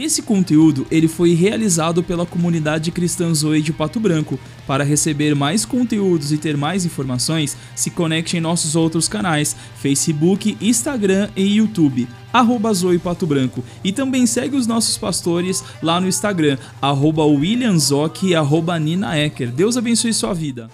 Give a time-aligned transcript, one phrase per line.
[0.00, 4.40] Esse conteúdo ele foi realizado pela comunidade cristã Zoe de Pato Branco.
[4.66, 10.56] Para receber mais conteúdos e ter mais informações, se conecte em nossos outros canais: Facebook,
[10.58, 12.08] Instagram e YouTube.
[12.32, 13.62] Arroba Zoe Pato Branco.
[13.84, 19.18] E também segue os nossos pastores lá no Instagram, arroba William Zoc e arroba Nina
[19.18, 19.52] Ecker.
[19.52, 20.70] Deus abençoe sua vida.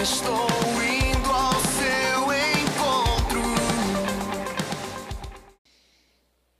[0.00, 0.46] Estou
[0.84, 3.42] indo ao seu encontro.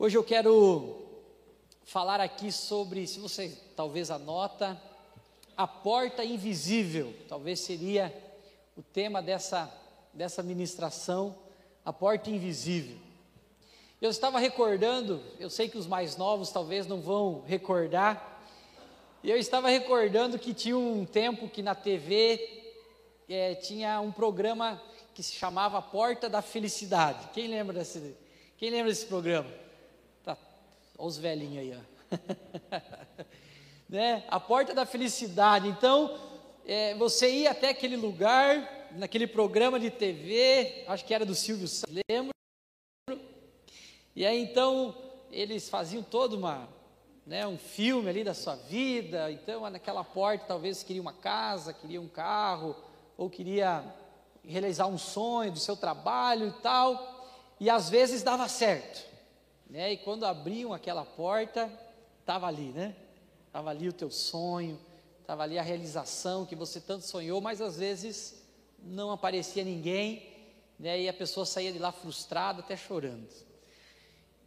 [0.01, 1.02] Hoje eu quero
[1.93, 4.81] falar aqui sobre, se você talvez anota,
[5.55, 7.15] a porta invisível.
[7.29, 8.11] Talvez seria
[8.75, 9.71] o tema dessa,
[10.11, 11.37] dessa ministração,
[11.85, 12.97] a porta invisível.
[14.01, 18.41] Eu estava recordando, eu sei que os mais novos talvez não vão recordar,
[19.23, 22.73] e eu estava recordando que tinha um tempo que na TV
[23.29, 24.81] é, tinha um programa
[25.15, 27.29] que se chamava Porta da Felicidade.
[27.35, 28.17] Quem lembra desse,
[28.57, 29.62] quem lembra desse programa?
[31.03, 32.17] Olha os velhinhos aí, ó.
[33.91, 34.23] né?
[34.29, 35.67] A Porta da Felicidade.
[35.67, 36.17] Então,
[36.65, 41.67] é, você ia até aquele lugar, naquele programa de TV, acho que era do Silvio
[41.67, 42.33] Santos, lembro?
[44.15, 44.95] E aí então
[45.33, 46.69] eles faziam todo uma,
[47.27, 49.29] né, um filme ali da sua vida.
[49.33, 52.77] Então naquela porta talvez queria uma casa, queria um carro,
[53.19, 53.85] ou queria
[54.45, 57.27] realizar um sonho do seu trabalho e tal.
[57.59, 59.12] E às vezes dava certo,
[59.73, 59.95] né?
[59.95, 61.73] E quando abriam aquela porta,
[62.21, 62.95] estava ali, né?
[63.47, 64.79] Estava ali o teu sonho,
[65.23, 68.45] estava ali a realização que você tanto sonhou, mas às vezes
[68.85, 70.31] não aparecia ninguém,
[70.79, 71.01] né?
[71.01, 73.27] E a pessoa saía de lá frustrada, até chorando.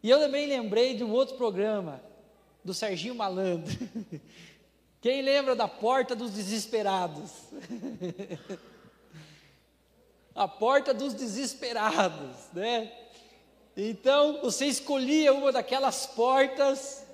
[0.03, 1.99] E eu também lembrei de um outro programa,
[2.63, 3.75] do Serginho Malandro.
[5.01, 7.31] Quem lembra da porta dos desesperados?
[10.35, 13.04] a porta dos desesperados, né?
[13.77, 17.05] Então você escolhia uma daquelas portas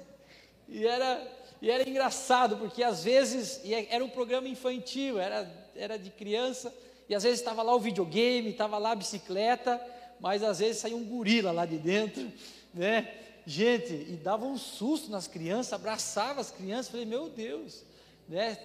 [0.68, 1.28] e era,
[1.62, 6.74] e era engraçado, porque às vezes é, era um programa infantil, era, era de criança,
[7.10, 9.82] e às vezes estava lá o videogame, estava lá a bicicleta,
[10.20, 12.32] mas às vezes saía um gorila lá de dentro,
[12.74, 13.18] né?
[13.46, 17.84] Gente, e dava um susto nas crianças, abraçava as crianças, falei, meu Deus,
[18.30, 18.58] né?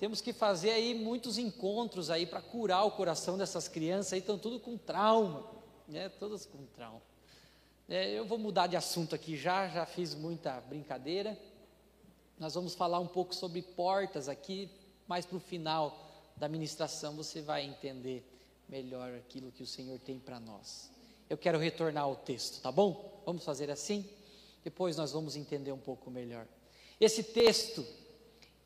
[0.00, 4.36] Temos que fazer aí muitos encontros aí para curar o coração dessas crianças aí, estão
[4.36, 5.46] tudo com trauma,
[5.88, 6.08] né?
[6.08, 7.00] Todas com trauma.
[7.88, 11.38] É, eu vou mudar de assunto aqui já, já fiz muita brincadeira.
[12.36, 14.68] Nós vamos falar um pouco sobre portas aqui,
[15.06, 15.96] mais para o final
[16.36, 18.24] da ministração você vai entender
[18.68, 20.90] melhor aquilo que o Senhor tem para nós.
[21.30, 23.22] Eu quero retornar ao texto, tá bom?
[23.24, 24.04] Vamos fazer assim?
[24.64, 26.44] Depois nós vamos entender um pouco melhor.
[27.00, 27.86] Esse texto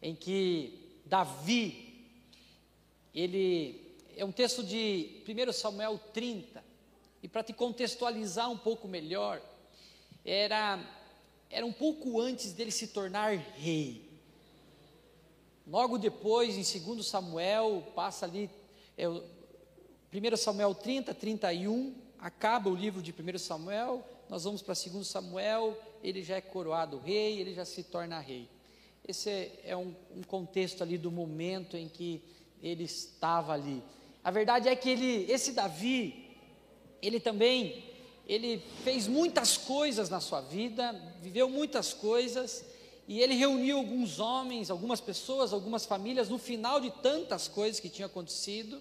[0.01, 2.09] em que Davi,
[3.15, 6.70] ele é um texto de 1 Samuel 30,
[7.23, 9.41] e para te contextualizar um pouco melhor,
[10.25, 10.79] era,
[11.51, 14.09] era um pouco antes dele se tornar rei.
[15.67, 18.51] Logo depois, em 2 Samuel, passa ali,
[18.97, 25.07] é, 1 Samuel 30, 31, acaba o livro de 1 Samuel, nós vamos para 2
[25.07, 28.49] Samuel, ele já é coroado rei, ele já se torna rei.
[29.07, 32.23] Esse é um, um contexto ali do momento em que
[32.63, 33.83] ele estava ali.
[34.23, 36.30] A verdade é que ele, esse Davi,
[37.03, 37.85] ele também,
[38.27, 42.65] ele fez muitas coisas na sua vida, viveu muitas coisas,
[43.09, 47.89] e ele reuniu alguns homens, algumas pessoas, algumas famílias, no final de tantas coisas que
[47.89, 48.81] tinham acontecido,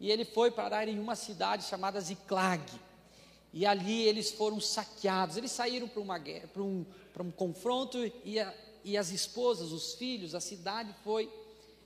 [0.00, 2.64] e ele foi parar em uma cidade chamada Ziclag,
[3.52, 7.98] e ali eles foram saqueados, eles saíram para uma guerra, para um, para um confronto,
[8.24, 8.52] e, a,
[8.84, 11.30] e as esposas, os filhos, a cidade foi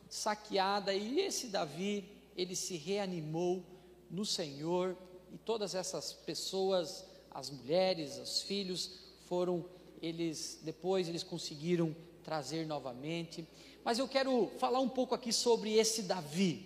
[0.08, 2.04] saqueada, e esse Davi,
[2.36, 3.62] ele se reanimou
[4.10, 4.96] no Senhor,
[5.34, 9.64] e todas essas pessoas, as mulheres, os filhos, foram
[10.00, 13.44] eles depois eles conseguiram trazer novamente.
[13.84, 16.64] Mas eu quero falar um pouco aqui sobre esse Davi.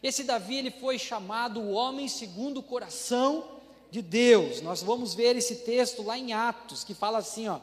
[0.00, 3.58] Esse Davi ele foi chamado o homem segundo o coração
[3.90, 4.60] de Deus.
[4.60, 7.58] Nós vamos ver esse texto lá em Atos que fala assim, ó: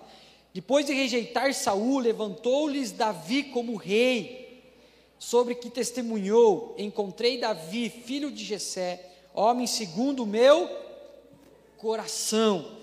[0.54, 4.62] Depois de rejeitar Saul, levantou-lhes Davi como rei,
[5.18, 10.70] sobre que testemunhou: Encontrei Davi, filho de Jessé, homem segundo o meu
[11.78, 12.80] coração.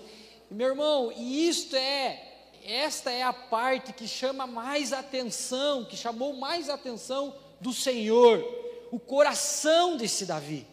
[0.49, 2.21] Meu irmão, e isto é,
[2.63, 8.43] esta é a parte que chama mais atenção, que chamou mais atenção do Senhor,
[8.91, 10.67] o coração desse Davi.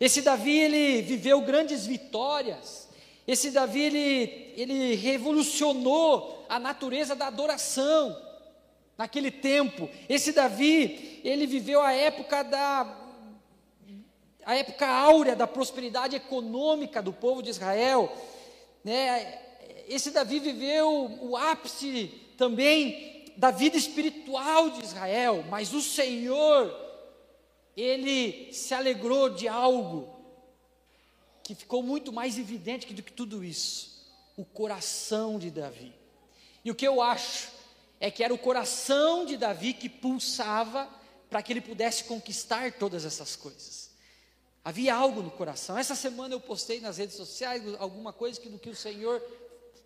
[0.00, 2.88] Esse Davi, ele viveu grandes vitórias,
[3.26, 8.20] esse Davi, ele, ele revolucionou a natureza da adoração,
[8.96, 9.88] naquele tempo.
[10.08, 13.03] Esse Davi, ele viveu a época da
[14.44, 18.12] a época áurea da prosperidade econômica do povo de Israel,
[18.82, 19.40] né?
[19.88, 26.74] esse Davi viveu o ápice também da vida espiritual de Israel, mas o Senhor,
[27.76, 30.14] ele se alegrou de algo
[31.42, 35.92] que ficou muito mais evidente do que tudo isso: o coração de Davi.
[36.64, 37.48] E o que eu acho
[38.00, 40.88] é que era o coração de Davi que pulsava
[41.28, 43.90] para que ele pudesse conquistar todas essas coisas.
[44.64, 45.76] Havia algo no coração.
[45.76, 49.22] Essa semana eu postei nas redes sociais alguma coisa que do que o Senhor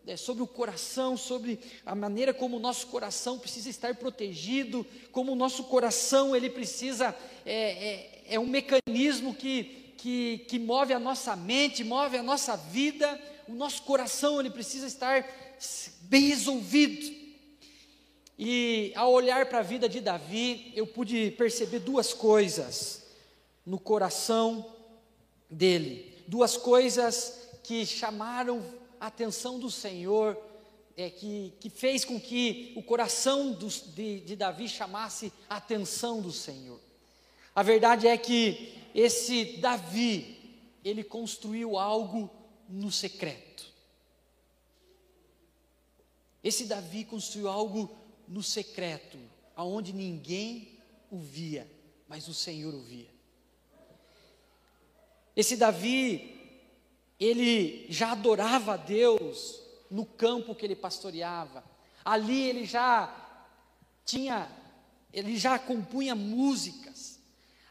[0.07, 5.33] é, sobre o coração, sobre a maneira como o nosso coração precisa estar protegido, como
[5.33, 7.13] o nosso coração ele precisa
[7.45, 12.57] é, é, é um mecanismo que, que, que move a nossa mente, move a nossa
[12.57, 13.21] vida.
[13.49, 15.29] O nosso coração ele precisa estar
[16.03, 17.19] bem resolvido.
[18.39, 22.98] E ao olhar para a vida de Davi, eu pude perceber duas coisas
[23.69, 24.65] no coração
[25.50, 28.65] dele, duas coisas que chamaram
[28.99, 30.38] a atenção do Senhor,
[30.97, 36.23] é, que, que fez com que o coração dos, de, de Davi chamasse a atenção
[36.23, 36.81] do Senhor.
[37.55, 42.31] A verdade é que esse Davi, ele construiu algo
[42.70, 43.70] no secreto.
[46.43, 47.94] Esse Davi construiu algo
[48.26, 49.19] no secreto,
[49.55, 50.79] aonde ninguém
[51.11, 51.70] o via,
[52.09, 53.18] mas o Senhor o via.
[55.38, 56.37] Esse Davi,
[57.20, 61.62] ele já adorava a Deus no campo que ele pastoreava.
[62.05, 63.14] Ali ele já
[64.05, 64.50] tinha,
[65.12, 67.20] ele já compunha músicas.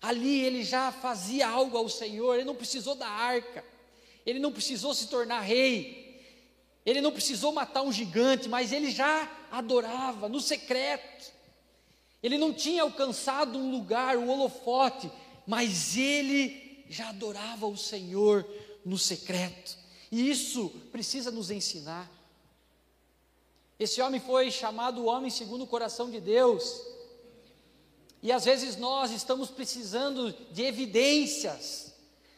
[0.02, 3.66] Ali ele já fazia algo ao Senhor, ele não precisou da arca.
[4.26, 6.24] Ele não precisou se tornar rei.
[6.86, 11.34] Ele não precisou matar um gigante, mas ele já adorava no secreto.
[12.24, 15.12] Ele não tinha alcançado um lugar, um holofote,
[15.46, 18.48] mas ele já adorava o Senhor
[18.86, 19.78] no secreto.
[20.12, 22.10] E isso precisa nos ensinar.
[23.80, 26.82] Esse homem foi chamado o homem segundo o coração de Deus.
[28.24, 31.88] E às vezes nós estamos precisando de evidências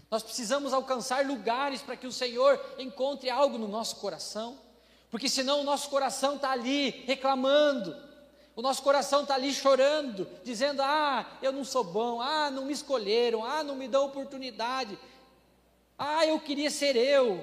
[0.10, 4.58] nós precisamos alcançar lugares para que o Senhor encontre algo no nosso coração,
[5.12, 7.96] porque senão o nosso coração está ali reclamando,
[8.60, 12.74] o nosso coração está ali chorando, dizendo: Ah, eu não sou bom, ah, não me
[12.74, 15.00] escolheram, ah, não me dão oportunidade,
[15.98, 17.42] ah, eu queria ser eu.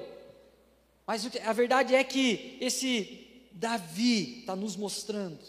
[1.07, 5.43] Mas a verdade é que esse Davi está nos mostrando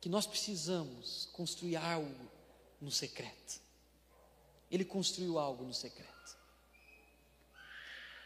[0.00, 2.30] que nós precisamos construir algo
[2.80, 3.60] no secreto.
[4.70, 6.38] Ele construiu algo no secreto.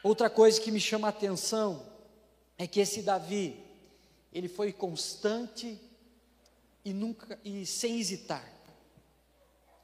[0.02, 1.86] Outra coisa que me chama a atenção
[2.58, 3.69] é que esse Davi,
[4.32, 5.78] ele foi constante
[6.84, 8.48] e nunca e sem hesitar.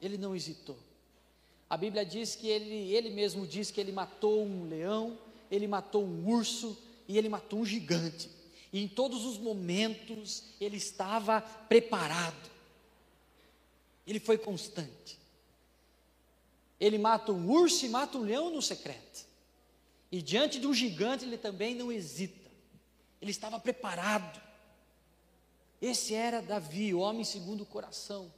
[0.01, 0.77] Ele não hesitou.
[1.69, 5.17] A Bíblia diz que ele, ele mesmo diz que ele matou um leão,
[5.51, 6.77] ele matou um urso
[7.07, 8.29] e ele matou um gigante.
[8.71, 12.49] E em todos os momentos ele estava preparado.
[14.05, 15.17] Ele foi constante.
[16.79, 19.25] Ele mata um urso e mata um leão no secreto.
[20.11, 22.36] E diante de um gigante ele também não hesita.
[23.21, 24.41] Ele estava preparado.
[25.81, 28.31] Esse era Davi, o homem segundo o coração.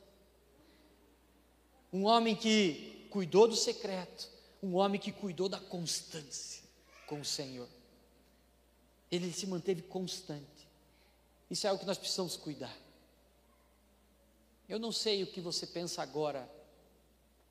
[1.92, 4.30] Um homem que cuidou do secreto,
[4.62, 6.64] um homem que cuidou da constância
[7.08, 7.68] com o Senhor.
[9.12, 10.68] Ele se manteve constante.
[11.50, 12.76] Isso é o que nós precisamos cuidar.
[14.68, 16.48] Eu não sei o que você pensa agora,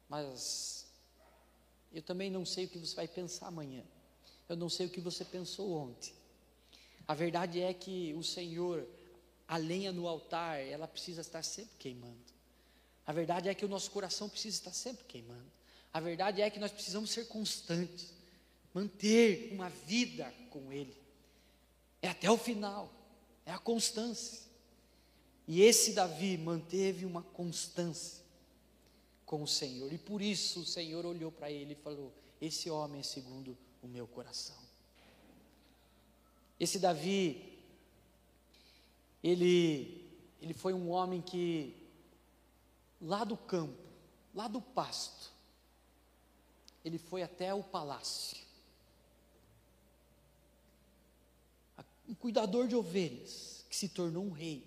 [0.08, 0.86] mas
[1.92, 3.82] eu também não sei o que você vai pensar amanhã.
[4.48, 6.14] Eu não sei o que você pensou ontem.
[7.08, 8.86] A verdade é que o Senhor,
[9.48, 12.18] a lenha no altar, ela precisa estar sempre queimando.
[13.06, 15.50] A verdade é que o nosso coração precisa estar sempre queimando.
[15.90, 18.12] A verdade é que nós precisamos ser constantes,
[18.74, 20.94] manter uma vida com Ele.
[22.02, 22.92] É até o final,
[23.46, 24.46] é a constância.
[25.46, 28.22] E esse Davi manteve uma constância
[29.24, 29.90] com o Senhor.
[29.90, 33.88] E por isso o Senhor olhou para ele e falou: Esse homem é segundo o
[33.88, 34.67] meu coração.
[36.58, 37.56] Esse Davi,
[39.22, 40.10] ele,
[40.40, 41.74] ele foi um homem que,
[43.00, 43.78] lá do campo,
[44.34, 45.30] lá do pasto,
[46.84, 48.36] ele foi até o palácio.
[52.08, 54.66] Um cuidador de ovelhas, que se tornou um rei.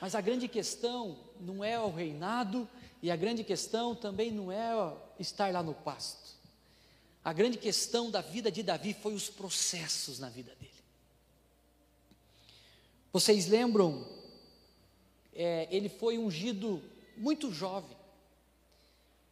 [0.00, 2.68] Mas a grande questão não é o reinado,
[3.02, 6.39] e a grande questão também não é estar lá no pasto.
[7.24, 10.70] A grande questão da vida de Davi foi os processos na vida dele.
[13.12, 14.06] Vocês lembram?
[15.34, 16.82] É, ele foi ungido
[17.16, 17.96] muito jovem,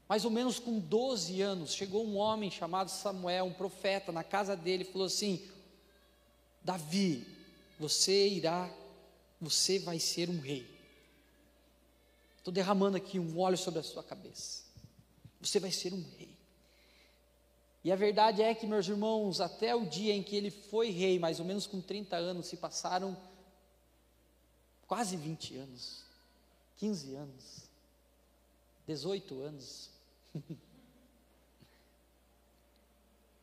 [0.08, 1.74] mais ou menos com 12 anos.
[1.74, 5.48] Chegou um homem chamado Samuel, um profeta, na casa dele, e falou assim:
[6.62, 7.26] Davi,
[7.78, 8.70] você irá,
[9.40, 10.66] você vai ser um rei.
[12.38, 14.62] Estou derramando aqui um óleo sobre a sua cabeça.
[15.40, 16.27] Você vai ser um rei.
[17.88, 21.18] E a verdade é que, meus irmãos, até o dia em que ele foi rei,
[21.18, 23.16] mais ou menos com 30 anos, se passaram
[24.86, 26.04] quase 20 anos,
[26.76, 27.70] 15 anos,
[28.86, 29.88] 18 anos.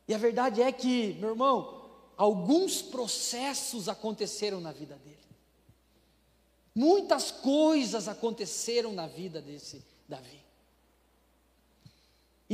[0.07, 5.17] e a verdade é que, meu irmão, alguns processos aconteceram na vida dele.
[6.75, 10.44] Muitas coisas aconteceram na vida desse Davi.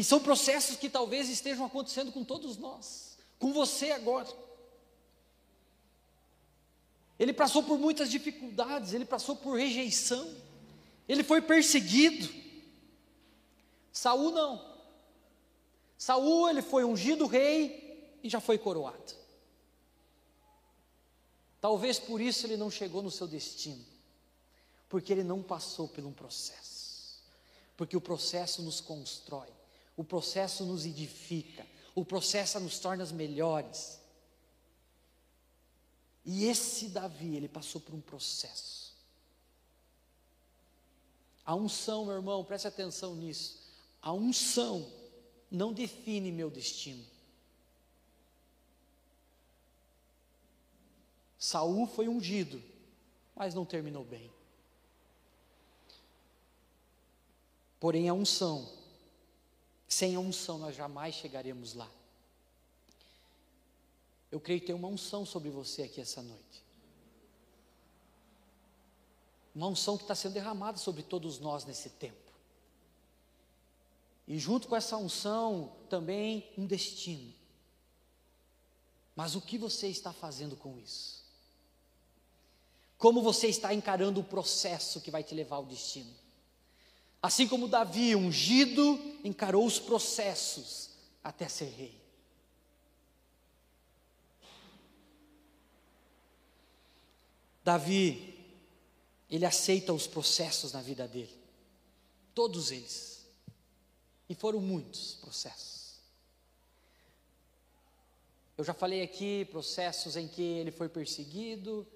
[0.02, 4.28] E são processos que talvez estejam acontecendo com todos nós, com você agora.
[7.20, 10.28] Ele passou por muitas dificuldades, ele passou por rejeição,
[11.08, 12.28] ele foi perseguido.
[13.94, 14.76] Saul não.
[16.00, 19.14] Saul ele foi ungido rei e já foi coroado.
[21.62, 23.86] Talvez por isso ele não chegou no seu destino,
[24.90, 27.22] porque ele não passou por um processo.
[27.78, 29.61] Porque o processo nos constrói,
[30.02, 34.02] o processo nos edifica, o processo nos torna melhores.
[36.26, 38.96] E esse Davi, ele passou por um processo.
[41.46, 43.62] A unção, meu irmão, preste atenção nisso.
[44.02, 44.92] A unção
[45.52, 47.06] não define meu destino.
[51.38, 52.62] Saul foi ungido,
[53.36, 54.32] mas não terminou bem.
[57.80, 58.81] Porém, a unção,
[59.94, 61.92] sem a unção nós jamais chegaremos lá.
[64.32, 66.64] Eu creio ter uma unção sobre você aqui essa noite.
[69.54, 72.32] Uma unção que está sendo derramada sobre todos nós nesse tempo.
[74.26, 77.34] E junto com essa unção também um destino.
[79.14, 81.22] Mas o que você está fazendo com isso?
[82.98, 86.21] Como você está encarando o processo que vai te levar ao destino?
[87.22, 90.90] Assim como Davi, ungido, encarou os processos
[91.24, 92.02] até ser rei.
[97.64, 98.40] Davi,
[99.30, 101.38] ele aceita os processos na vida dele,
[102.34, 103.26] todos eles,
[104.28, 106.00] e foram muitos processos.
[108.58, 111.88] Eu já falei aqui processos em que ele foi perseguido,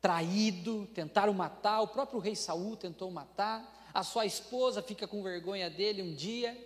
[0.00, 5.68] traído, tentaram matar, o próprio rei Saul tentou matar, a sua esposa fica com vergonha
[5.68, 6.56] dele um dia.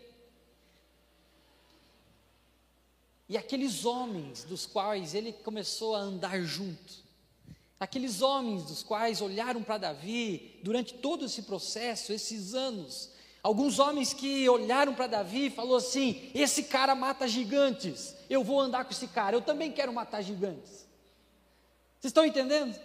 [3.28, 7.06] E aqueles homens dos quais ele começou a andar junto,
[7.78, 13.10] Aqueles homens dos quais olharam para Davi durante todo esse processo, esses anos,
[13.42, 18.58] alguns homens que olharam para Davi e falou assim: esse cara mata gigantes, eu vou
[18.58, 20.86] andar com esse cara, eu também quero matar gigantes.
[22.00, 22.78] Vocês estão entendendo?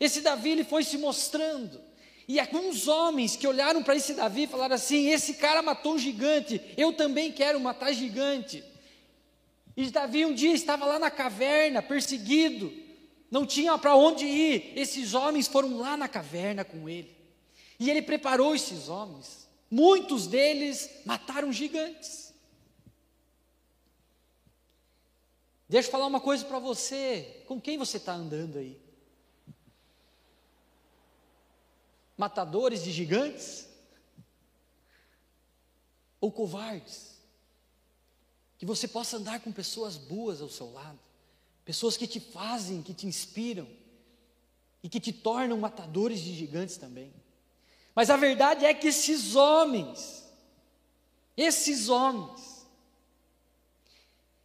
[0.00, 1.80] Esse Davi ele foi se mostrando.
[2.28, 6.60] E alguns homens que olharam para esse Davi falaram assim: esse cara matou um gigante,
[6.76, 8.62] eu também quero matar gigante.
[9.76, 12.72] E Davi um dia estava lá na caverna, perseguido,
[13.30, 14.72] não tinha para onde ir.
[14.76, 17.16] Esses homens foram lá na caverna com ele.
[17.80, 19.48] E ele preparou esses homens.
[19.70, 22.32] Muitos deles mataram gigantes.
[25.66, 27.42] Deixa eu falar uma coisa para você.
[27.48, 28.81] Com quem você está andando aí?
[32.22, 33.66] Matadores de gigantes?
[36.20, 37.18] Ou covardes?
[38.58, 41.00] Que você possa andar com pessoas boas ao seu lado
[41.64, 43.66] pessoas que te fazem, que te inspiram
[44.82, 47.12] e que te tornam matadores de gigantes também.
[47.94, 50.24] Mas a verdade é que esses homens,
[51.36, 52.66] esses homens,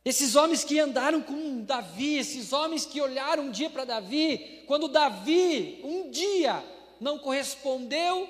[0.06, 4.88] esses homens que andaram com Davi, esses homens que olharam um dia para Davi, quando
[4.88, 6.64] Davi um dia
[7.00, 8.28] não correspondeu,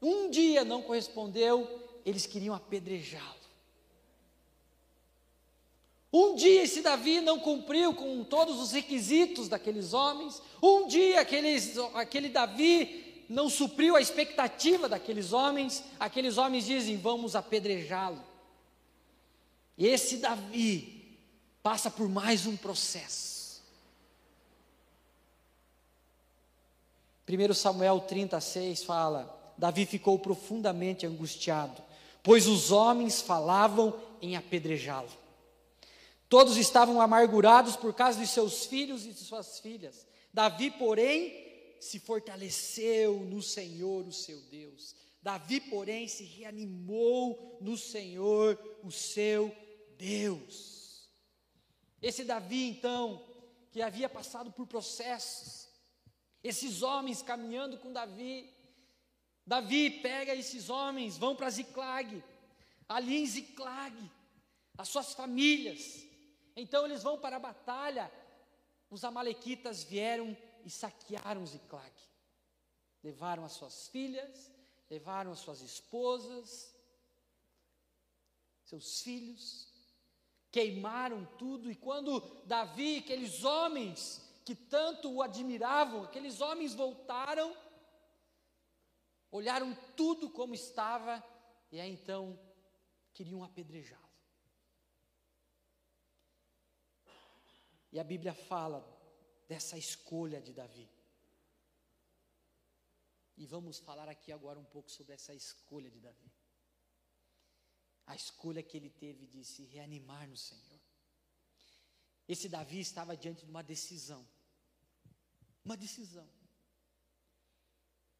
[0.00, 3.44] um dia não correspondeu, eles queriam apedrejá-lo.
[6.12, 10.40] Um dia esse Davi não cumpriu com todos os requisitos daqueles homens.
[10.62, 15.82] Um dia aqueles, aquele Davi não supriu a expectativa daqueles homens.
[15.98, 18.22] Aqueles homens dizem: vamos apedrejá-lo.
[19.76, 21.18] E esse Davi
[21.64, 23.33] passa por mais um processo.
[27.28, 31.82] 1 Samuel 36 fala: Davi ficou profundamente angustiado,
[32.22, 35.10] pois os homens falavam em apedrejá-lo.
[36.28, 40.06] Todos estavam amargurados por causa de seus filhos e de suas filhas.
[40.32, 41.32] Davi, porém,
[41.78, 44.96] se fortaleceu no Senhor, o seu Deus.
[45.22, 49.54] Davi, porém, se reanimou no Senhor, o seu
[49.96, 51.08] Deus.
[52.02, 53.24] Esse Davi, então,
[53.70, 55.63] que havia passado por processos.
[56.44, 58.52] Esses homens caminhando com Davi.
[59.46, 62.22] Davi pega esses homens, vão para Ziclag.
[62.86, 63.96] Ali em Ziclag,
[64.76, 66.06] as suas famílias.
[66.54, 68.12] Então eles vão para a batalha.
[68.90, 70.36] Os amalequitas vieram
[70.66, 71.94] e saquearam Ziclag.
[73.02, 74.50] Levaram as suas filhas,
[74.90, 76.74] levaram as suas esposas,
[78.64, 79.72] seus filhos,
[80.50, 81.70] queimaram tudo.
[81.70, 87.56] E quando Davi, aqueles homens que tanto o admiravam, aqueles homens voltaram,
[89.30, 91.24] olharam tudo como estava
[91.72, 92.38] e aí então
[93.14, 94.04] queriam apedrejá-lo.
[97.90, 98.84] E a Bíblia fala
[99.48, 100.90] dessa escolha de Davi.
[103.36, 106.32] E vamos falar aqui agora um pouco sobre essa escolha de Davi.
[108.06, 110.80] A escolha que ele teve de se reanimar no Senhor.
[112.28, 114.26] Esse Davi estava diante de uma decisão.
[115.64, 116.28] Uma decisão.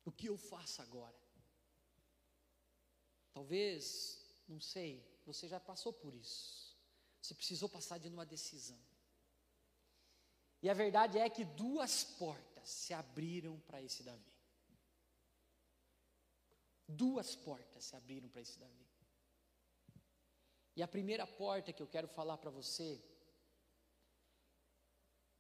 [0.05, 1.19] O que eu faço agora?
[3.33, 6.77] Talvez, não sei, você já passou por isso.
[7.21, 8.79] Você precisou passar de uma decisão.
[10.63, 14.33] E a verdade é que duas portas se abriram para esse Davi.
[16.87, 18.87] Duas portas se abriram para esse Davi.
[20.77, 23.03] E a primeira porta que eu quero falar para você,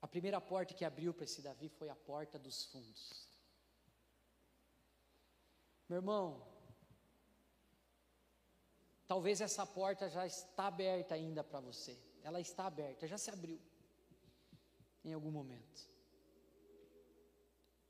[0.04, 3.26] a primeira porta que abriu para esse Davi foi a porta dos fundos.
[5.88, 6.46] Meu irmão,
[9.06, 11.98] talvez essa porta já está aberta ainda para você.
[12.22, 13.58] Ela está aberta, já se abriu
[15.02, 15.88] em algum momento.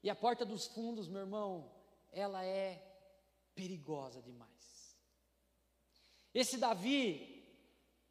[0.01, 1.69] E a porta dos fundos, meu irmão,
[2.13, 2.81] ela é
[3.57, 4.97] perigosa demais.
[6.33, 7.45] Esse Davi,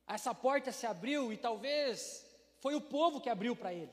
[0.05, 2.22] essa porta se abriu e talvez
[2.63, 3.91] foi o povo que abriu para ele,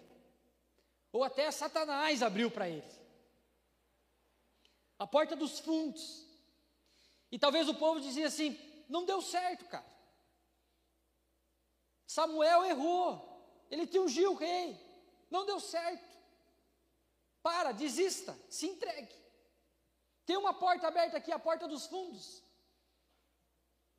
[1.11, 2.89] ou até Satanás abriu para ele.
[4.97, 6.25] A porta dos fundos.
[7.33, 8.57] E talvez o povo dizia assim:
[8.89, 9.93] não deu certo, cara.
[12.07, 13.11] Samuel errou,
[13.73, 14.79] ele te ungiu rei,
[15.29, 16.17] não deu certo.
[17.43, 19.17] Para, desista, se entregue.
[20.25, 22.41] Tem uma porta aberta aqui, a porta dos fundos.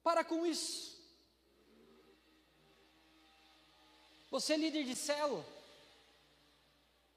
[0.02, 1.01] Para com isso.
[4.32, 5.46] Você é líder de célula.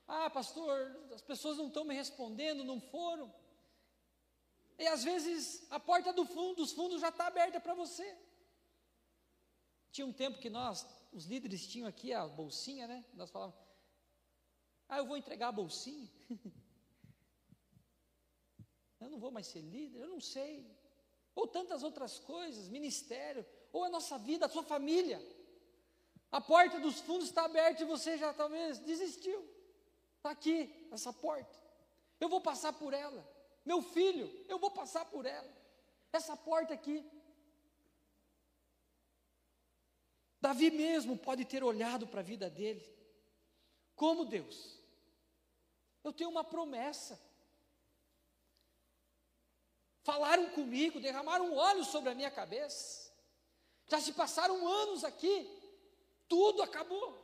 [0.06, 3.32] Ah, pastor, as pessoas não estão me respondendo, não foram.
[4.76, 8.18] E às vezes a porta do fundo, dos fundos já está aberta para você.
[9.92, 13.04] Tinha um tempo que nós, os líderes, tinham aqui a bolsinha, né?
[13.14, 13.60] Nós falávamos,
[14.88, 16.10] ah, eu vou entregar a bolsinha.
[19.00, 20.68] eu não vou mais ser líder, eu não sei.
[21.32, 25.22] Ou tantas outras coisas, ministério, ou a nossa vida, a sua família.
[26.34, 29.48] A porta dos fundos está aberta e você já talvez desistiu.
[30.16, 31.56] Está aqui, essa porta.
[32.18, 33.24] Eu vou passar por ela.
[33.64, 35.48] Meu filho, eu vou passar por ela.
[36.12, 37.08] Essa porta aqui.
[40.40, 42.84] Davi mesmo pode ter olhado para a vida dele.
[43.94, 44.80] Como Deus?
[46.02, 47.16] Eu tenho uma promessa.
[50.02, 53.14] Falaram comigo, derramaram óleo sobre a minha cabeça.
[53.86, 55.63] Já se passaram anos aqui,
[56.28, 57.22] tudo acabou.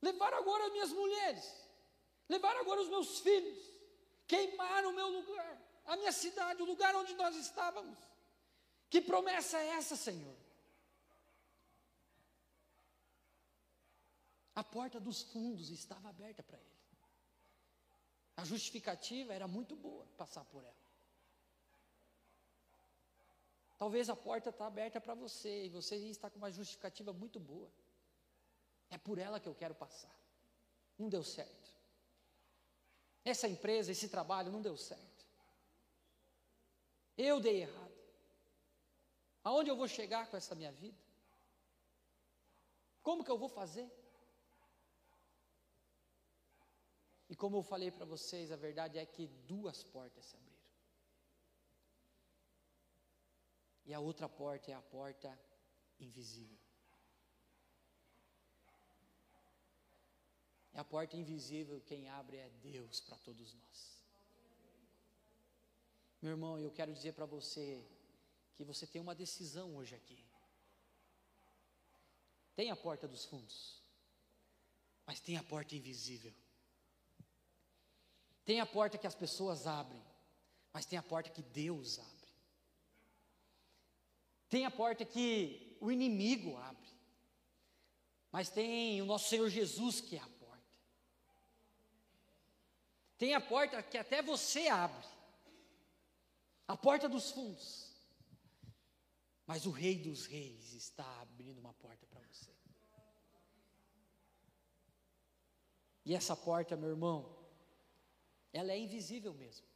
[0.00, 1.44] Levaram agora as minhas mulheres,
[2.28, 3.58] levaram agora os meus filhos,
[4.26, 7.98] queimaram o meu lugar, a minha cidade, o lugar onde nós estávamos.
[8.90, 10.36] Que promessa é essa, Senhor?
[14.54, 16.72] A porta dos fundos estava aberta para ele.
[18.36, 20.81] A justificativa era muito boa passar por ela.
[23.82, 27.68] Talvez a porta está aberta para você e você está com uma justificativa muito boa.
[28.88, 30.16] É por ela que eu quero passar.
[30.96, 31.68] Não deu certo.
[33.24, 35.26] Essa empresa, esse trabalho não deu certo.
[37.18, 37.98] Eu dei errado.
[39.42, 41.02] Aonde eu vou chegar com essa minha vida?
[43.02, 43.90] Como que eu vou fazer?
[47.28, 50.51] E como eu falei para vocês, a verdade é que duas portas se abriram.
[53.84, 55.38] E a outra porta é a porta
[55.98, 56.58] invisível.
[60.74, 64.02] É a porta invisível, quem abre é Deus para todos nós.
[66.20, 67.84] Meu irmão, eu quero dizer para você
[68.54, 70.24] que você tem uma decisão hoje aqui.
[72.54, 73.82] Tem a porta dos fundos,
[75.04, 76.32] mas tem a porta invisível.
[78.44, 80.02] Tem a porta que as pessoas abrem,
[80.72, 82.21] mas tem a porta que Deus abre.
[84.52, 86.90] Tem a porta que o inimigo abre.
[88.30, 90.74] Mas tem o nosso Senhor Jesus que é a porta.
[93.16, 95.06] Tem a porta que até você abre.
[96.68, 97.96] A porta dos fundos.
[99.46, 102.54] Mas o Rei dos Reis está abrindo uma porta para você.
[106.04, 107.38] E essa porta, meu irmão,
[108.52, 109.71] ela é invisível mesmo.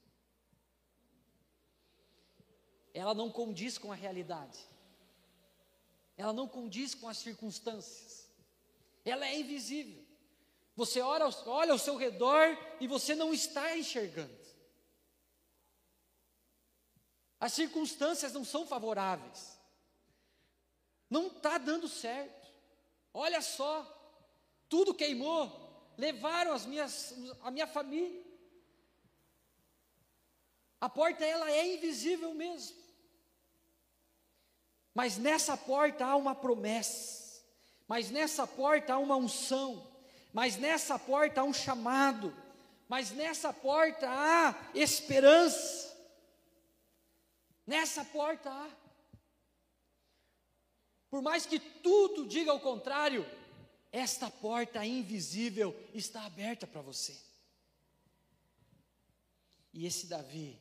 [2.97, 4.59] Ela não condiz com a realidade.
[6.17, 8.27] Ela não condiz com as circunstâncias.
[9.05, 10.03] Ela é invisível.
[10.75, 14.35] Você olha, olha ao seu redor e você não está enxergando.
[17.39, 19.59] As circunstâncias não são favoráveis.
[21.11, 22.51] Não está dando certo.
[23.13, 23.85] Olha só,
[24.71, 28.25] tudo queimou, levaram as minhas, a minha família.
[30.81, 32.86] A porta ela é invisível mesmo.
[34.97, 37.45] Mas nessa porta há uma promessa.
[37.87, 39.87] Mas nessa porta há uma unção.
[40.33, 42.35] Mas nessa porta há um chamado.
[42.89, 45.95] Mas nessa porta há esperança.
[47.67, 48.71] Nessa porta há.
[51.11, 53.27] Por mais que tudo diga o contrário,
[53.93, 57.15] esta porta invisível está aberta para você.
[59.75, 60.59] E esse Davi,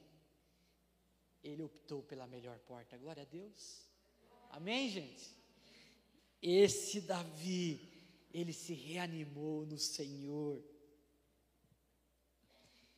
[1.41, 2.97] ele optou pela melhor porta.
[2.97, 3.85] Glória a Deus.
[4.55, 5.35] Amém, gente?
[6.41, 7.91] Esse Davi,
[8.33, 10.63] ele se reanimou no Senhor.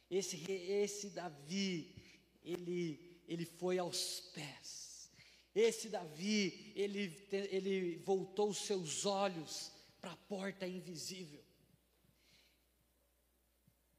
[0.08, 1.96] Esse, esse Davi,
[2.44, 5.10] ele, ele foi aos pés.
[5.56, 11.44] Esse Davi, ele, ele voltou seus olhos para a porta invisível.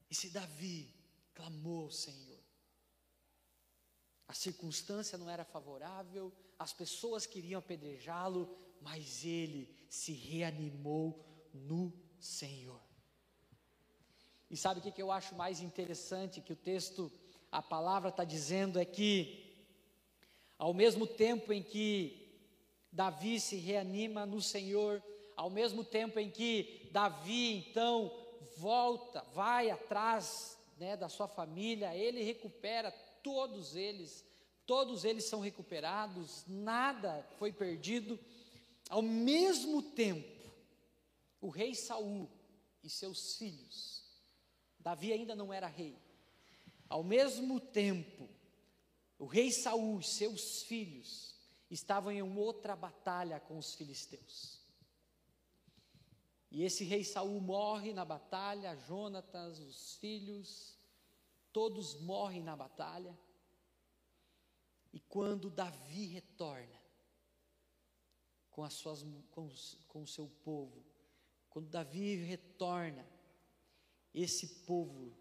[0.08, 0.94] Esse Davi
[1.34, 2.38] clamou ao Senhor.
[4.28, 8.48] A circunstância não era favorável, as pessoas queriam apedrejá-lo,
[8.80, 12.80] mas ele se reanimou no Senhor.
[14.50, 16.40] E sabe o que, eu acho mais interessante?
[16.40, 17.12] Que o texto,
[17.52, 19.54] a palavra está dizendo é que,
[20.58, 22.28] ao mesmo tempo em que
[22.90, 25.02] Davi se reanima no Senhor,
[25.36, 28.10] ao mesmo tempo em que Davi então
[28.56, 32.90] volta, vai atrás né, da sua família, ele recupera
[33.22, 34.24] todos eles,
[34.68, 38.20] todos eles são recuperados, nada foi perdido.
[38.90, 40.52] Ao mesmo tempo,
[41.40, 42.30] o rei Saul
[42.84, 44.04] e seus filhos,
[44.78, 45.96] Davi ainda não era rei.
[46.86, 48.28] Ao mesmo tempo,
[49.18, 51.34] o rei Saul e seus filhos
[51.70, 54.60] estavam em outra batalha com os filisteus.
[56.50, 60.78] E esse rei Saul morre na batalha, Jonatas, os filhos,
[61.54, 63.18] todos morrem na batalha.
[64.92, 66.80] E quando Davi retorna
[68.50, 69.48] com, as suas, com,
[69.86, 70.84] com o seu povo,
[71.50, 73.06] quando Davi retorna,
[74.14, 75.16] esse povo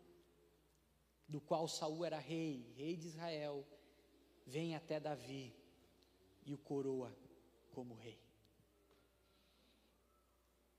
[1.27, 3.67] do qual Saul era rei, rei de Israel,
[4.45, 5.53] vem até Davi
[6.45, 7.15] e o coroa
[7.71, 8.19] como rei.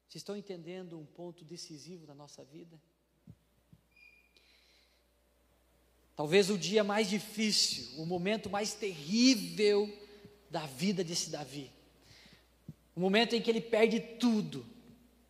[0.08, 2.80] Vocês estão entendendo um ponto decisivo da nossa vida?
[6.18, 9.88] Talvez o dia mais difícil, o momento mais terrível
[10.50, 11.70] da vida desse Davi.
[12.96, 14.66] O momento em que ele perde tudo,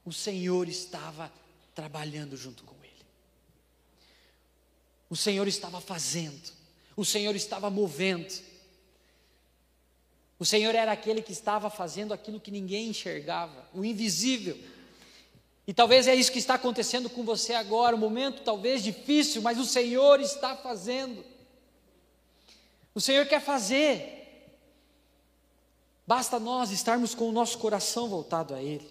[0.03, 1.31] o Senhor estava
[1.75, 3.05] trabalhando junto com ele.
[5.11, 6.55] O Senhor estava fazendo,
[6.97, 8.43] o Senhor estava movendo.
[10.39, 14.59] O Senhor era aquele que estava fazendo aquilo que ninguém enxergava, o invisível.
[15.69, 19.59] E talvez é isso que está acontecendo com você agora, um momento talvez difícil, mas
[19.59, 21.23] o Senhor está fazendo.
[22.95, 24.49] O Senhor quer fazer.
[26.07, 28.91] Basta nós estarmos com o nosso coração voltado a Ele.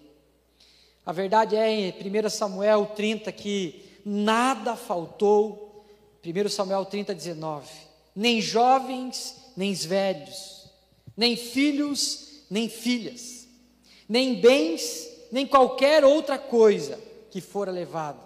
[1.04, 5.84] A verdade é em 1 Samuel 30 que nada faltou,
[6.24, 7.68] 1 Samuel 30, 19,
[8.14, 10.70] nem jovens, nem velhos,
[11.16, 13.48] nem filhos, nem filhas,
[14.08, 16.98] nem bens, nem qualquer outra coisa
[17.30, 18.20] que fora levado.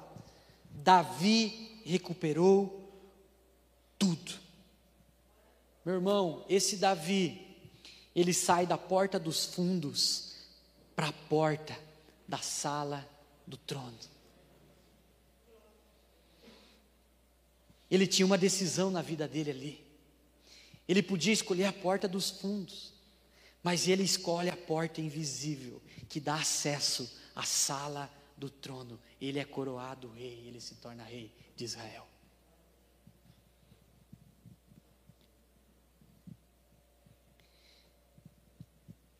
[0.71, 2.81] Davi recuperou
[3.99, 4.33] tudo.
[5.85, 7.57] Meu irmão, esse Davi,
[8.15, 10.33] ele sai da porta dos fundos
[10.95, 11.77] para a porta
[12.27, 13.09] da sala
[13.47, 13.99] do trono.
[17.91, 19.85] Ele tinha uma decisão na vida dele ali.
[20.89, 22.92] Ele podia escolher a porta dos fundos.
[23.63, 28.99] Mas ele escolhe a porta invisível que dá acesso à sala do trono.
[29.21, 32.07] Ele é coroado rei, ele se torna rei de Israel.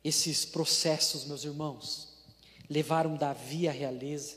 [0.05, 2.09] Esses processos, meus irmãos,
[2.69, 4.37] levaram Davi à realeza.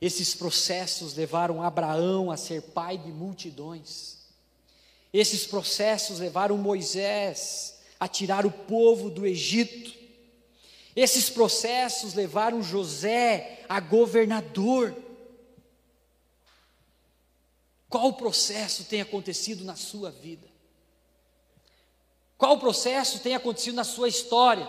[0.00, 4.18] Esses processos levaram Abraão a ser pai de multidões.
[5.12, 9.94] Esses processos levaram Moisés a tirar o povo do Egito.
[10.96, 14.96] Esses processos levaram José a governador.
[17.90, 20.48] Qual processo tem acontecido na sua vida?
[22.38, 24.66] Qual processo tem acontecido na sua história?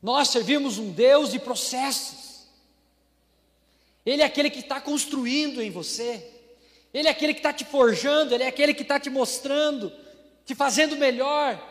[0.00, 2.46] Nós servimos um Deus de processos.
[4.04, 6.35] Ele é aquele que está construindo em você.
[6.96, 8.34] Ele é aquele que está te forjando.
[8.34, 9.92] Ele é aquele que está te mostrando,
[10.46, 11.62] te fazendo melhor.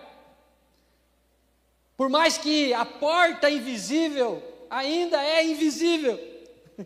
[1.97, 6.15] Por mais que a porta invisível ainda é invisível.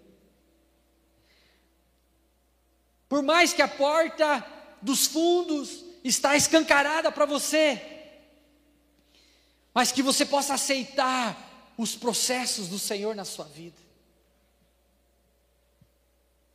[3.09, 4.45] Por mais que a porta
[4.81, 7.81] dos fundos está escancarada para você,
[9.73, 13.81] mas que você possa aceitar os processos do Senhor na sua vida.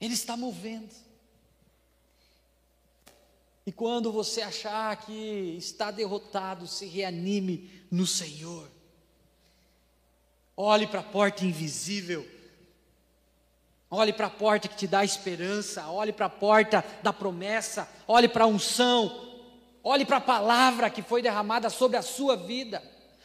[0.00, 1.04] Ele está movendo.
[3.66, 8.70] E quando você achar que está derrotado, se reanime no Senhor.
[10.56, 12.28] Olhe para a porta invisível.
[13.90, 15.86] Olhe para a porta que te dá esperança.
[15.88, 17.88] Olhe para a porta da promessa.
[18.06, 19.24] Olhe para a unção.
[19.82, 22.82] Olhe para a palavra que foi derramada sobre a sua vida,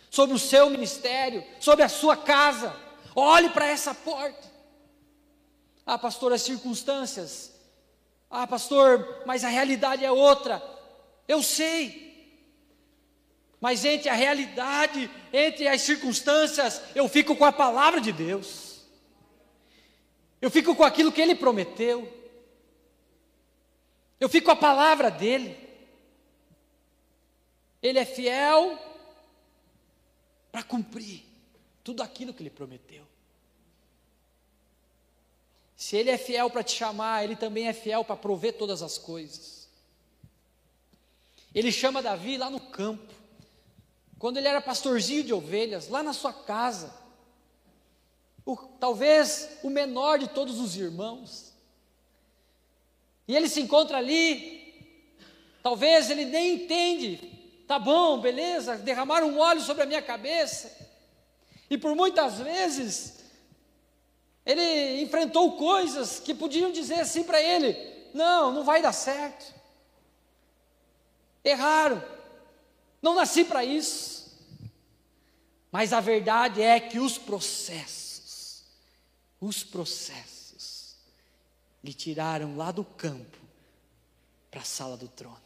[0.10, 2.76] sobre o seu ministério, sobre a sua casa.
[3.16, 4.50] Olhe para essa porta.
[5.86, 7.49] Ah, pastor, as circunstâncias
[8.30, 10.62] ah, pastor, mas a realidade é outra.
[11.28, 12.08] Eu sei.
[13.60, 18.86] Mas entre a realidade, entre as circunstâncias, eu fico com a palavra de Deus.
[20.42, 22.08] Eu fico com aquilo que Ele prometeu.
[24.20, 25.58] Eu fico com a palavra dEle.
[27.82, 28.78] Ele é fiel
[30.52, 31.26] para cumprir
[31.84, 33.09] tudo aquilo que Ele prometeu.
[35.80, 38.98] Se Ele é fiel para te chamar, Ele também é fiel para prover todas as
[38.98, 39.70] coisas.
[41.56, 43.14] Ele chama Davi lá no campo,
[44.20, 46.94] quando ele era pastorzinho de ovelhas, lá na sua casa,
[48.46, 51.54] o, talvez o menor de todos os irmãos.
[53.26, 55.08] E ele se encontra ali,
[55.64, 60.76] talvez ele nem entende, tá bom, beleza, derramaram um óleo sobre a minha cabeça,
[61.70, 63.19] e por muitas vezes
[64.46, 67.76] ele enfrentou coisas que podiam dizer assim para ele:
[68.14, 69.54] não, não vai dar certo.
[71.44, 72.04] Erraram.
[73.02, 74.20] Não nasci para isso.
[75.72, 78.64] Mas a verdade é que os processos,
[79.40, 80.96] os processos,
[81.84, 83.38] lhe tiraram lá do campo
[84.50, 85.38] para a sala do trono.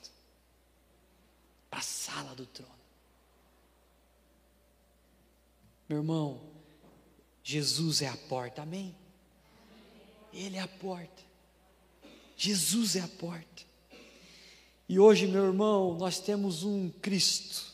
[1.70, 2.72] Para a sala do trono.
[5.90, 6.53] Meu irmão,
[7.44, 8.96] Jesus é a porta, amém?
[10.34, 11.22] Ele é a porta.
[12.38, 13.64] Jesus é a porta.
[14.88, 17.66] E hoje, meu irmão, nós temos um Cristo,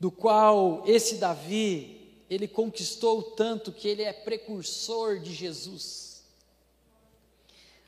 [0.00, 6.22] do qual esse Davi, ele conquistou tanto que ele é precursor de Jesus.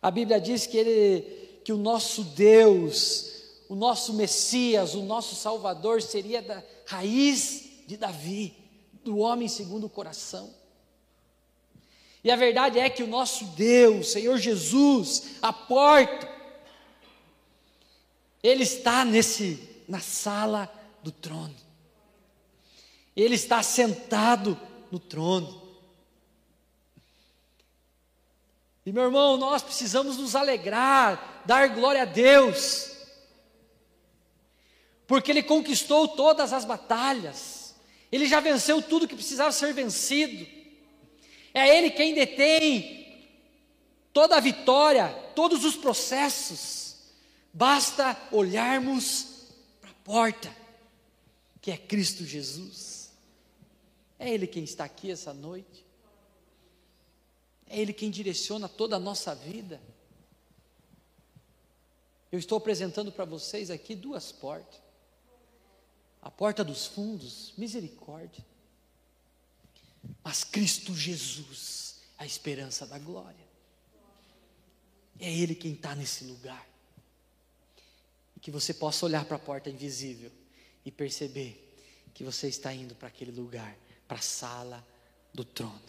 [0.02, 6.02] A Bíblia diz que ele, que o nosso Deus, o nosso Messias, o nosso Salvador
[6.02, 8.59] seria da raiz de Davi
[9.04, 10.54] do homem segundo o coração.
[12.22, 16.28] E a verdade é que o nosso Deus, Senhor Jesus, a porta,
[18.42, 20.70] Ele está nesse, na sala
[21.02, 21.54] do trono.
[23.16, 24.58] Ele está sentado
[24.90, 25.60] no trono.
[28.84, 32.90] E meu irmão, nós precisamos nos alegrar, dar glória a Deus,
[35.06, 37.59] porque Ele conquistou todas as batalhas.
[38.10, 40.46] Ele já venceu tudo que precisava ser vencido.
[41.54, 43.28] É Ele quem detém
[44.12, 46.96] toda a vitória, todos os processos.
[47.52, 49.46] Basta olharmos
[49.80, 50.56] para a porta,
[51.60, 53.12] que é Cristo Jesus.
[54.18, 55.86] É Ele quem está aqui essa noite.
[57.68, 59.80] É Ele quem direciona toda a nossa vida.
[62.32, 64.89] Eu estou apresentando para vocês aqui duas portas
[66.22, 68.44] a porta dos fundos, misericórdia.
[70.22, 73.48] Mas Cristo Jesus, a esperança da glória.
[75.18, 76.66] É Ele quem está nesse lugar.
[78.36, 80.30] E que você possa olhar para a porta invisível
[80.84, 81.66] e perceber
[82.14, 84.86] que você está indo para aquele lugar, para a sala
[85.32, 85.80] do trono.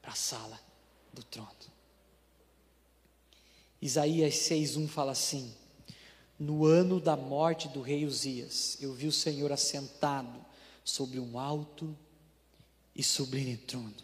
[0.00, 0.60] Para a sala
[1.12, 1.50] do trono.
[3.80, 5.54] Isaías 6,1 fala assim:
[6.42, 10.44] no ano da morte do rei Uzias, eu vi o Senhor assentado
[10.84, 11.96] sobre um alto
[12.94, 13.94] e sublime trono.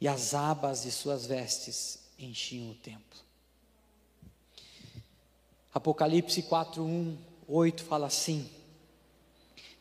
[0.00, 3.20] E as abas de suas vestes enchiam o templo.
[5.72, 8.48] Apocalipse 4, 1, 8 fala assim: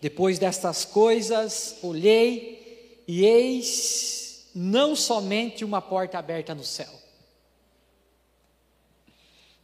[0.01, 6.98] Depois destas coisas, olhei e eis não somente uma porta aberta no céu,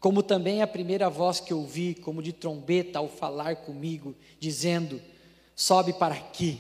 [0.05, 5.01] como também a primeira voz que ouvi, como de trombeta, ao falar comigo, dizendo:
[5.55, 6.59] Sobe para aqui,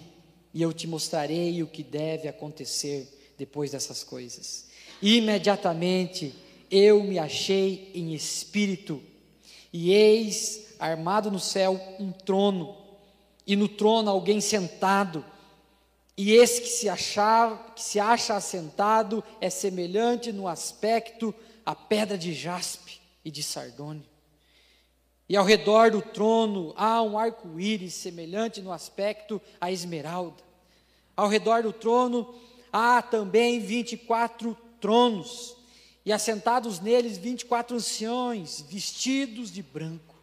[0.51, 4.65] e eu te mostrarei o que deve acontecer depois dessas coisas.
[4.99, 6.33] Imediatamente
[6.71, 8.99] eu me achei em espírito
[9.71, 12.75] e eis, armado no céu, um trono,
[13.45, 15.23] e no trono alguém sentado.
[16.17, 16.87] E esse que se,
[17.75, 21.31] que se acha assentado é semelhante no aspecto
[21.63, 24.05] à pedra de jaspe e de sardônio.
[25.27, 30.43] E ao redor do trono há um arco-íris semelhante no aspecto à esmeralda.
[31.17, 32.35] Ao redor do trono
[32.71, 35.55] há também vinte e quatro tronos,
[36.05, 40.13] e assentados neles vinte e quatro anciões, vestidos de branco,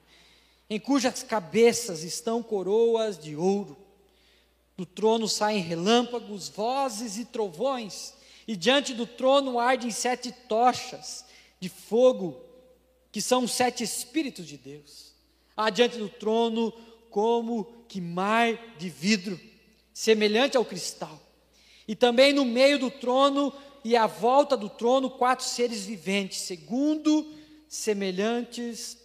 [0.70, 3.76] em cujas cabeças estão coroas de ouro.
[4.76, 8.14] Do trono saem relâmpagos, vozes e trovões,
[8.46, 11.24] e diante do trono ardem sete tochas
[11.58, 12.40] de fogo,
[13.12, 15.12] que são sete Espíritos de Deus.
[15.54, 16.72] Há diante do trono
[17.10, 19.38] como que mar de vidro,
[19.92, 21.20] semelhante ao cristal.
[21.86, 23.52] E também no meio do trono
[23.84, 27.30] e à volta do trono quatro seres viventes, segundo
[27.68, 28.96] semelhantes,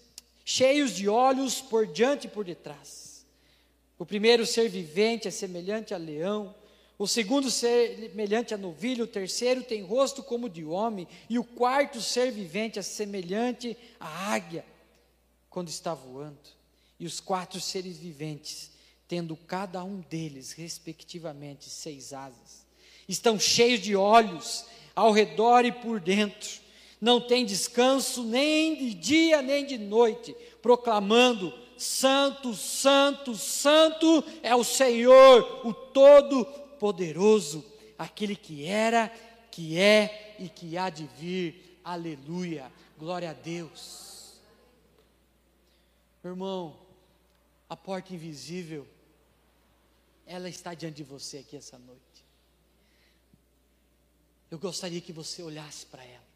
[0.45, 3.25] cheios de olhos por diante e por detrás.
[3.99, 6.55] O primeiro ser vivente é semelhante a leão,
[6.97, 12.01] o segundo semelhante a novilho, o terceiro tem rosto como de homem, e o quarto
[12.01, 14.65] ser vivente é semelhante à águia
[15.49, 16.38] quando está voando.
[16.99, 18.71] E os quatro seres viventes,
[19.07, 22.67] tendo cada um deles, respectivamente, seis asas
[23.07, 26.49] estão cheios de olhos ao redor e por dentro,
[26.99, 34.63] não tem descanso nem de dia nem de noite, proclamando: Santo, Santo, Santo é o
[34.63, 35.73] Senhor, o
[36.77, 37.65] Todo-Poderoso,
[37.97, 39.09] aquele que era,
[39.51, 41.79] que é e que há de vir.
[41.83, 44.39] Aleluia, glória a Deus.
[46.23, 46.77] Meu irmão,
[47.69, 48.87] a porta invisível,
[50.25, 52.01] ela está diante de você aqui essa noite.
[54.49, 56.27] Eu gostaria que você olhasse para ela.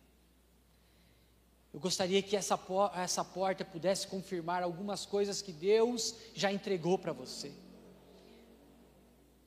[1.73, 2.59] Eu gostaria que essa,
[2.95, 7.51] essa porta pudesse confirmar algumas coisas que Deus já entregou para você.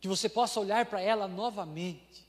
[0.04, 2.28] Que você possa olhar para ela novamente.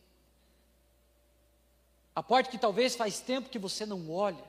[2.15, 4.41] A porta que talvez faz tempo que você não olha.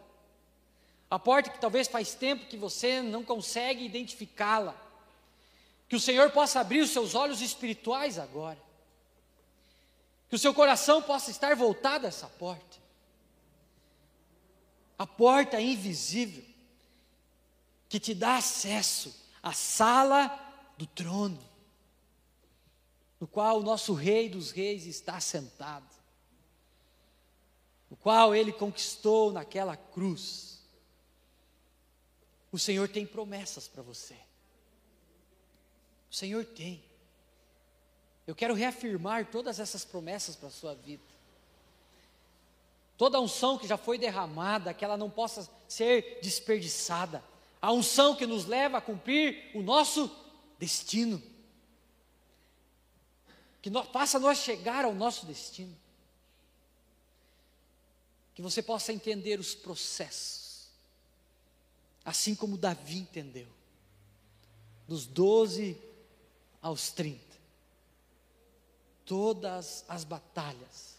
[1.10, 4.76] A porta que talvez faz tempo que você não consegue identificá-la.
[5.88, 8.62] Que o Senhor possa abrir os seus olhos espirituais agora.
[10.28, 12.78] Que o seu coração possa estar voltado a essa porta.
[14.96, 16.44] A porta invisível
[17.88, 19.12] que te dá acesso
[19.42, 20.28] à sala
[20.78, 21.45] do trono,
[23.20, 25.86] no qual o nosso Rei dos Reis está sentado,
[27.90, 30.60] o qual ele conquistou naquela cruz.
[32.52, 34.16] O Senhor tem promessas para você.
[36.10, 36.82] O Senhor tem.
[38.26, 41.02] Eu quero reafirmar todas essas promessas para a sua vida.
[42.96, 47.22] Toda a unção que já foi derramada, que ela não possa ser desperdiçada.
[47.60, 50.10] A unção que nos leva a cumprir o nosso
[50.58, 51.22] destino.
[53.66, 55.76] Que nós, faça nós chegar ao nosso destino.
[58.32, 60.68] Que você possa entender os processos.
[62.04, 63.48] Assim como Davi entendeu.
[64.86, 65.76] Dos 12
[66.62, 67.26] aos 30
[69.04, 70.96] todas as batalhas,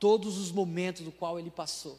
[0.00, 1.96] todos os momentos do qual ele passou,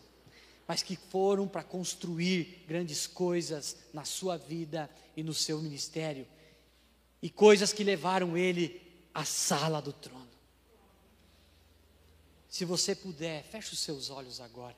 [0.68, 6.28] mas que foram para construir grandes coisas na sua vida e no seu ministério,
[7.22, 8.89] e coisas que levaram ele
[9.20, 10.30] à sala do trono.
[12.48, 14.76] Se você puder, feche os seus olhos agora.